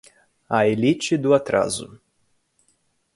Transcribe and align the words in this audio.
A 0.49 0.65
elite 0.65 1.15
do 1.15 1.31
atraso 1.31 2.01